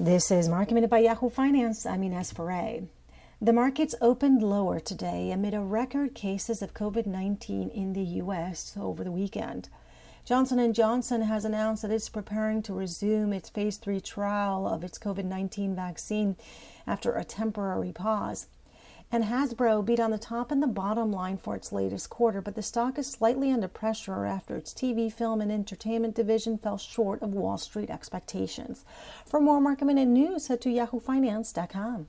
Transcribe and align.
This 0.00 0.32
is 0.32 0.48
Market 0.48 0.74
Minute 0.74 0.90
by 0.90 0.98
Yahoo 0.98 1.30
Finance. 1.30 1.86
I'm 1.86 2.02
Ines 2.02 2.32
Ferre. 2.32 2.88
The 3.40 3.52
markets 3.52 3.94
opened 4.00 4.42
lower 4.42 4.80
today 4.80 5.30
amid 5.30 5.54
a 5.54 5.60
record 5.60 6.16
cases 6.16 6.62
of 6.62 6.74
COVID-19 6.74 7.72
in 7.72 7.92
the 7.92 8.02
U.S. 8.02 8.76
over 8.76 9.04
the 9.04 9.12
weekend. 9.12 9.68
Johnson 10.24 10.72
& 10.72 10.74
Johnson 10.74 11.22
has 11.22 11.44
announced 11.44 11.82
that 11.82 11.92
it's 11.92 12.08
preparing 12.08 12.60
to 12.62 12.74
resume 12.74 13.32
its 13.32 13.48
phase 13.48 13.76
3 13.76 14.00
trial 14.00 14.66
of 14.66 14.82
its 14.82 14.98
COVID-19 14.98 15.76
vaccine 15.76 16.34
after 16.88 17.14
a 17.14 17.22
temporary 17.22 17.92
pause. 17.92 18.48
And 19.14 19.22
Hasbro 19.22 19.84
beat 19.84 20.00
on 20.00 20.10
the 20.10 20.18
top 20.18 20.50
and 20.50 20.60
the 20.60 20.66
bottom 20.66 21.12
line 21.12 21.36
for 21.36 21.54
its 21.54 21.70
latest 21.70 22.10
quarter, 22.10 22.40
but 22.40 22.56
the 22.56 22.64
stock 22.64 22.98
is 22.98 23.06
slightly 23.06 23.52
under 23.52 23.68
pressure 23.68 24.24
after 24.24 24.56
its 24.56 24.74
TV, 24.74 25.12
film, 25.12 25.40
and 25.40 25.52
entertainment 25.52 26.16
division 26.16 26.58
fell 26.58 26.78
short 26.78 27.22
of 27.22 27.32
Wall 27.32 27.56
Street 27.56 27.90
expectations. 27.90 28.84
For 29.24 29.38
more 29.40 29.60
market 29.60 29.84
minute 29.84 30.08
news, 30.08 30.48
head 30.48 30.60
to 30.62 30.68
yahoofinance.com. 30.68 32.08